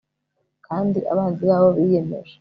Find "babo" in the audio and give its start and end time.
1.49-1.67